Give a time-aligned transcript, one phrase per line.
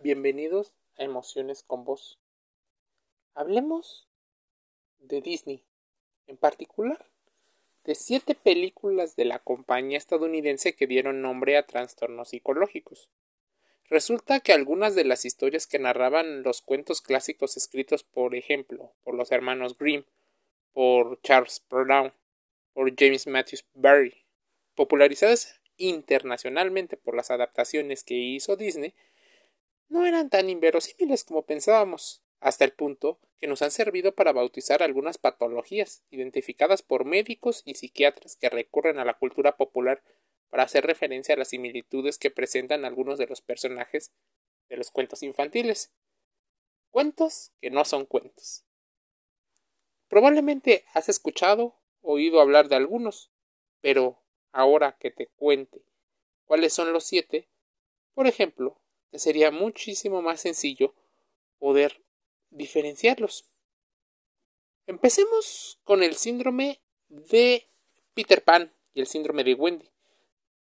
[0.00, 2.20] Bienvenidos a Emociones con Vos.
[3.34, 4.06] Hablemos
[5.00, 5.64] de Disney,
[6.28, 7.04] en particular
[7.82, 13.10] de siete películas de la compañía estadounidense que dieron nombre a trastornos psicológicos.
[13.90, 19.16] Resulta que algunas de las historias que narraban los cuentos clásicos escritos, por ejemplo, por
[19.16, 20.04] los hermanos Grimm,
[20.72, 22.12] por Charles Brown,
[22.72, 24.14] por James Matthews Barry,
[24.76, 28.94] popularizadas internacionalmente por las adaptaciones que hizo Disney,
[29.88, 34.82] no eran tan inverosímiles como pensábamos, hasta el punto que nos han servido para bautizar
[34.82, 40.02] algunas patologías identificadas por médicos y psiquiatras que recurren a la cultura popular
[40.50, 44.12] para hacer referencia a las similitudes que presentan algunos de los personajes
[44.68, 45.92] de los cuentos infantiles.
[46.90, 48.64] Cuentos que no son cuentos.
[50.08, 53.30] Probablemente has escuchado, oído hablar de algunos,
[53.80, 55.82] pero ahora que te cuente
[56.46, 57.48] cuáles son los siete,
[58.14, 58.80] por ejemplo,
[59.12, 60.94] sería muchísimo más sencillo
[61.58, 62.02] poder
[62.50, 63.44] diferenciarlos.
[64.86, 67.66] Empecemos con el síndrome de
[68.14, 69.90] Peter Pan y el síndrome de Wendy.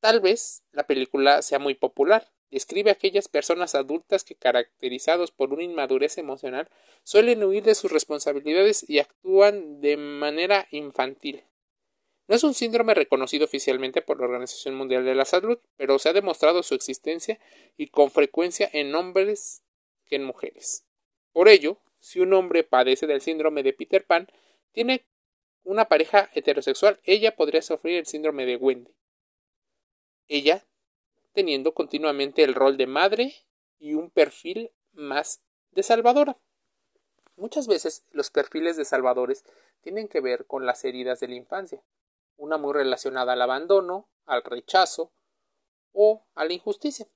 [0.00, 2.30] Tal vez la película sea muy popular.
[2.50, 6.68] Describe a aquellas personas adultas que, caracterizados por una inmadurez emocional,
[7.02, 11.42] suelen huir de sus responsabilidades y actúan de manera infantil.
[12.26, 16.08] No es un síndrome reconocido oficialmente por la Organización Mundial de la Salud, pero se
[16.08, 17.38] ha demostrado su existencia
[17.76, 19.62] y con frecuencia en hombres
[20.06, 20.84] que en mujeres.
[21.32, 24.28] Por ello, si un hombre padece del síndrome de Peter Pan,
[24.72, 25.04] tiene
[25.64, 28.90] una pareja heterosexual, ella podría sufrir el síndrome de Wendy.
[30.28, 30.64] Ella
[31.34, 33.34] teniendo continuamente el rol de madre
[33.78, 36.38] y un perfil más de salvadora.
[37.36, 39.44] Muchas veces los perfiles de salvadores
[39.82, 41.82] tienen que ver con las heridas de la infancia,
[42.36, 45.12] una muy relacionada al abandono, al rechazo
[45.92, 47.06] o a la injusticia.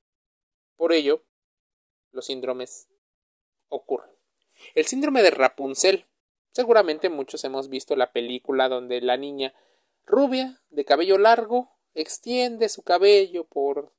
[0.77, 1.25] Por ello,
[2.13, 2.89] los síndromes
[3.69, 4.11] ocurren.
[4.75, 6.07] El síndrome de Rapunzel.
[6.53, 9.55] Seguramente muchos hemos visto la película donde la niña
[10.05, 13.93] rubia, de cabello largo, extiende su cabello por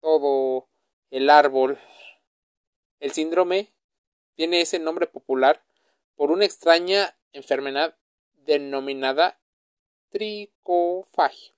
[0.00, 0.68] todo
[1.10, 1.78] el árbol.
[3.00, 3.72] El síndrome
[4.34, 5.64] tiene ese nombre popular
[6.14, 7.96] por una extraña enfermedad
[8.34, 9.40] denominada
[10.10, 11.52] tricofagia,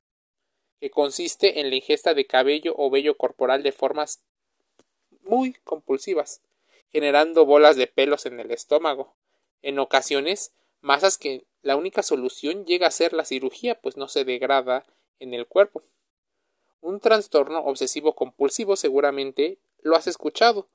[0.81, 4.23] que consiste en la ingesta de cabello o vello corporal de formas
[5.23, 6.41] muy compulsivas,
[6.91, 9.15] generando bolas de pelos en el estómago.
[9.63, 14.25] En ocasiones, masas que la única solución llega a ser la cirugía, pues no se
[14.25, 14.87] degrada
[15.19, 15.83] en el cuerpo.
[16.81, 20.69] Un trastorno obsesivo compulsivo seguramente lo has escuchado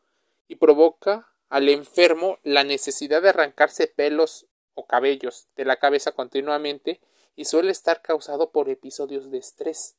[0.48, 7.00] y provoca al enfermo la necesidad de arrancarse pelos o cabellos de la cabeza continuamente
[7.36, 9.96] y suele estar causado por episodios de estrés.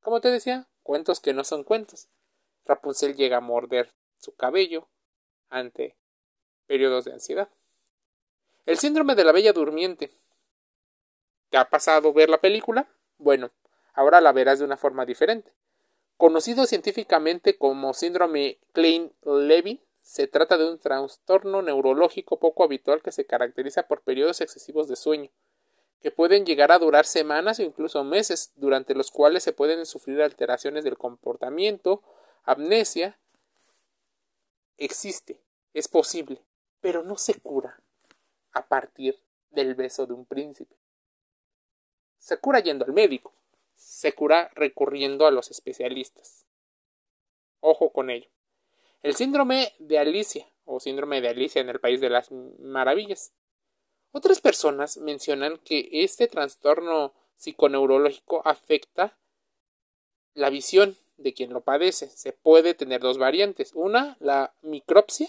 [0.00, 2.08] Como te decía, cuentos que no son cuentos.
[2.64, 4.88] Rapunzel llega a morder su cabello
[5.48, 5.96] ante
[6.66, 7.48] periodos de ansiedad.
[8.66, 10.12] El síndrome de la bella durmiente.
[11.50, 12.88] ¿Te ha pasado ver la película?
[13.18, 13.50] Bueno,
[13.92, 15.52] ahora la verás de una forma diferente.
[16.16, 23.26] Conocido científicamente como síndrome Klein-Levin, se trata de un trastorno neurológico poco habitual que se
[23.26, 25.30] caracteriza por periodos excesivos de sueño,
[26.02, 30.20] que pueden llegar a durar semanas o incluso meses, durante los cuales se pueden sufrir
[30.20, 32.02] alteraciones del comportamiento,
[32.42, 33.18] amnesia.
[34.78, 35.40] Existe,
[35.74, 36.42] es posible,
[36.80, 37.80] pero no se cura
[38.52, 39.18] a partir
[39.50, 40.74] del beso de un príncipe.
[42.18, 43.32] Se cura yendo al médico,
[43.76, 46.46] se cura recurriendo a los especialistas.
[47.60, 48.28] Ojo con ello.
[49.02, 53.32] El síndrome de Alicia, o síndrome de Alicia en el País de las Maravillas.
[54.12, 59.18] Otras personas mencionan que este trastorno psiconeurológico afecta
[60.34, 62.08] la visión de quien lo padece.
[62.08, 63.72] Se puede tener dos variantes.
[63.74, 65.28] Una, la micropsia,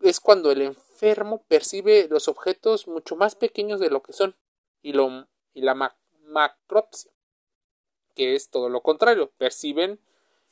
[0.00, 4.34] es cuando el enfermo percibe los objetos mucho más pequeños de lo que son,
[4.82, 5.94] y, la
[6.26, 7.12] macropsia,
[8.14, 10.00] que es todo lo contrario, perciben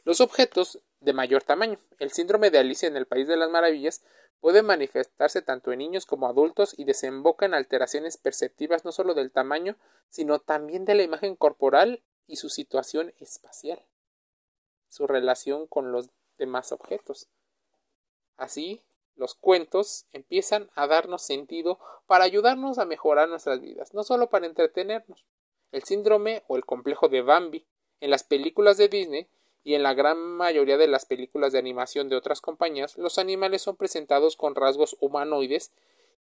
[0.05, 1.79] los objetos de mayor tamaño.
[1.99, 4.03] El síndrome de Alicia en el País de las Maravillas
[4.41, 9.31] puede manifestarse tanto en niños como adultos y desemboca en alteraciones perceptivas no solo del
[9.31, 9.77] tamaño,
[10.09, 13.85] sino también de la imagen corporal y su situación espacial,
[14.89, 16.09] su relación con los
[16.39, 17.29] demás objetos.
[18.37, 18.83] Así,
[19.17, 24.47] los cuentos empiezan a darnos sentido para ayudarnos a mejorar nuestras vidas, no solo para
[24.47, 25.27] entretenernos.
[25.73, 27.67] El síndrome o el complejo de Bambi
[28.01, 29.29] en las películas de Disney
[29.63, 33.63] y en la gran mayoría de las películas de animación de otras compañías, los animales
[33.63, 35.73] son presentados con rasgos humanoides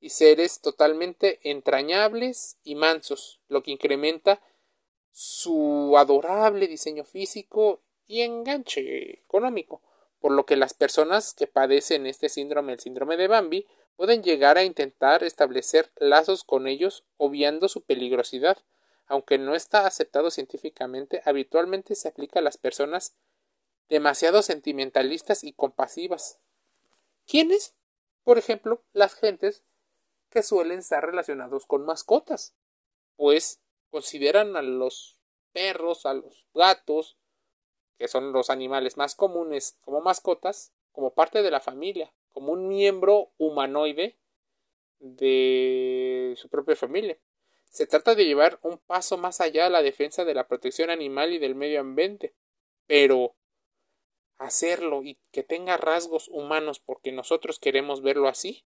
[0.01, 4.41] y seres totalmente entrañables y mansos, lo que incrementa
[5.13, 9.83] su adorable diseño físico y enganche económico.
[10.21, 14.59] por lo que las personas que padecen este síndrome, el síndrome de Bambi, pueden llegar
[14.59, 18.59] a intentar establecer lazos con ellos obviando su peligrosidad.
[19.07, 23.15] Aunque no está aceptado científicamente, habitualmente se aplica a las personas
[23.89, 26.39] demasiado sentimentalistas y compasivas.
[27.27, 27.75] ¿Quiénes?
[28.25, 29.65] Por ejemplo, las gentes
[30.31, 32.55] que suelen estar relacionados con mascotas,
[33.17, 35.19] pues consideran a los
[35.53, 37.17] perros, a los gatos,
[37.97, 42.69] que son los animales más comunes como mascotas, como parte de la familia, como un
[42.69, 44.19] miembro humanoide
[44.99, 47.19] de su propia familia.
[47.71, 51.33] Se trata de llevar un paso más allá a la defensa de la protección animal
[51.33, 52.35] y del medio ambiente,
[52.87, 53.35] pero
[54.39, 58.65] hacerlo y que tenga rasgos humanos porque nosotros queremos verlo así,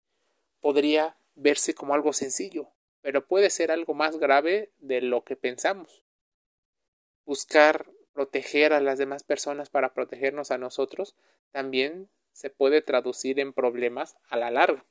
[0.60, 2.68] podría verse como algo sencillo,
[3.00, 6.04] pero puede ser algo más grave de lo que pensamos.
[7.24, 11.16] Buscar proteger a las demás personas para protegernos a nosotros
[11.50, 14.84] también se puede traducir en problemas a la larga.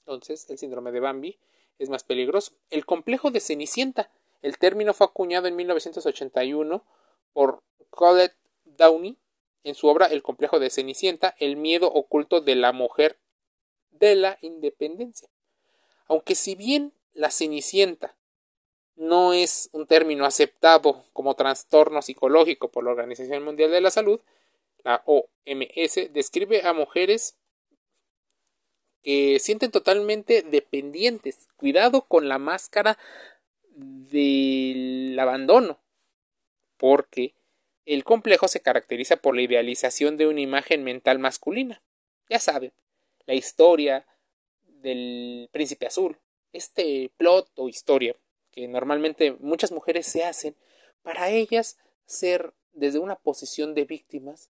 [0.00, 1.38] Entonces, el síndrome de Bambi
[1.78, 2.52] es más peligroso.
[2.70, 4.10] El complejo de Cenicienta.
[4.42, 6.84] El término fue acuñado en 1981
[7.32, 9.18] por Colette Downey
[9.64, 13.18] en su obra El complejo de Cenicienta, el miedo oculto de la mujer
[13.90, 15.28] de la independencia.
[16.08, 18.16] Aunque si bien la Cenicienta
[18.96, 24.20] no es un término aceptado como trastorno psicológico por la Organización Mundial de la Salud,
[24.82, 27.34] la OMS describe a mujeres
[29.02, 31.48] que sienten totalmente dependientes.
[31.56, 32.98] Cuidado con la máscara
[33.74, 35.78] del abandono,
[36.76, 37.34] porque
[37.94, 41.82] el complejo se caracteriza por la idealización de una imagen mental masculina.
[42.28, 42.72] Ya saben,
[43.26, 44.06] la historia
[44.66, 46.18] del príncipe azul,
[46.52, 48.14] este plot o historia
[48.52, 50.56] que normalmente muchas mujeres se hacen
[51.02, 54.50] para ellas ser desde una posición de víctimas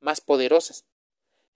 [0.00, 0.86] más poderosas.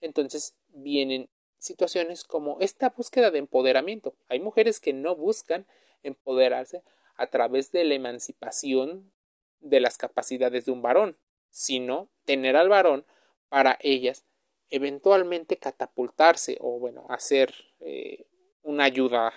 [0.02, 4.14] Entonces vienen situaciones como esta búsqueda de empoderamiento.
[4.28, 5.66] Hay mujeres que no buscan
[6.02, 6.82] empoderarse
[7.16, 9.12] a través de la emancipación
[9.60, 11.18] de las capacidades de un varón,
[11.50, 13.06] sino tener al varón
[13.48, 14.24] para ellas
[14.70, 18.26] eventualmente catapultarse o bueno hacer eh,
[18.62, 19.32] una ayuda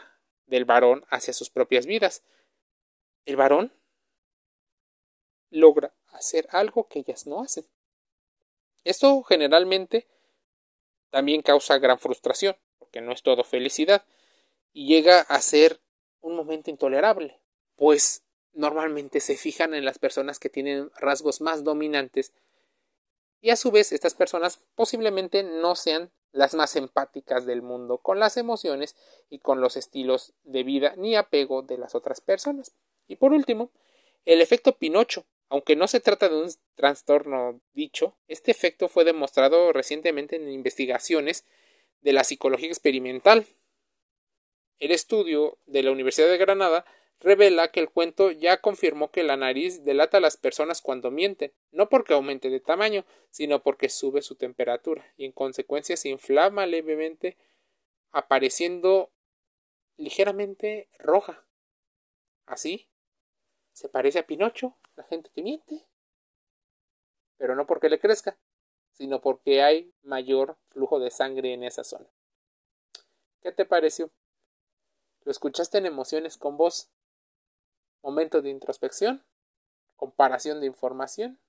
[0.48, 2.24] del varón hacia sus propias vidas.
[3.26, 3.72] El varón
[5.52, 7.66] logra hacer algo que ellas no hacen.
[8.84, 10.08] Esto generalmente
[11.10, 14.06] también causa gran frustración, porque no es todo felicidad,
[14.74, 15.80] y llega a ser
[16.22, 17.40] un momento intolerable,
[17.76, 18.24] pues
[18.54, 22.34] normalmente se fijan en las personas que tienen rasgos más dominantes
[23.42, 28.20] y a su vez estas personas posiblemente no sean las más empáticas del mundo con
[28.20, 28.96] las emociones
[29.30, 32.74] y con los estilos de vida ni apego de las otras personas.
[33.08, 33.72] Y por último,
[34.26, 35.26] el efecto Pinocho.
[35.52, 41.44] Aunque no se trata de un trastorno dicho, este efecto fue demostrado recientemente en investigaciones
[42.02, 43.48] de la psicología experimental.
[44.78, 46.86] El estudio de la Universidad de Granada
[47.20, 51.54] revela que el cuento ya confirmó que la nariz delata a las personas cuando mienten,
[51.72, 56.66] no porque aumente de tamaño, sino porque sube su temperatura y en consecuencia se inflama
[56.66, 57.38] levemente,
[58.12, 59.12] apareciendo
[59.98, 61.46] ligeramente roja.
[62.46, 62.90] Así,
[63.74, 65.86] se parece a Pinocho, la gente que miente,
[67.38, 68.38] pero no porque le crezca,
[68.94, 72.08] sino porque hay mayor flujo de sangre en esa zona.
[73.42, 74.12] ¿Qué te pareció?
[75.24, 76.90] ¿Lo escuchaste en emociones con voz?
[78.02, 79.24] Momento de introspección,
[79.96, 81.40] comparación de información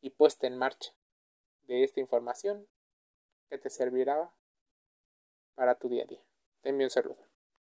[0.00, 0.92] y puesta en marcha
[1.66, 2.66] de esta información
[3.48, 4.30] que te servirá
[5.54, 6.22] para tu día a día.
[6.60, 7.25] Te envío un saludo.